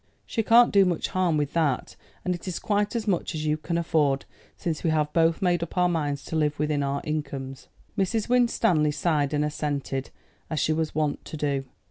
[0.25, 1.95] She can't do much harm with that,
[2.25, 4.25] and it is quite as much as you can afford,
[4.57, 8.27] since we have both made up our minds to live within our incomes." Mrs.
[8.27, 10.09] Winstanley sighed and assented,
[10.49, 11.65] as she was wont to do.